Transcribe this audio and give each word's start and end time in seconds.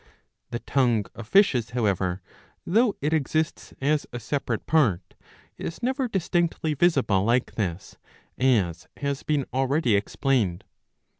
The 0.49 0.57
tongue 0.57 1.05
of 1.13 1.27
fishes, 1.27 1.69
however, 1.77 2.23
though 2.65 2.95
it 3.01 3.13
exists 3.13 3.71
as 3.79 4.07
a 4.11 4.19
separate 4.19 4.65
part, 4.65 5.13
is 5.59 5.83
never 5.83 6.07
distinctly 6.07 6.73
visible 6.73 7.23
like 7.23 7.53
this, 7.53 7.99
as 8.35 8.87
has 8.97 9.21
been 9.21 9.45
already 9.53 9.95
explained. 9.95 10.63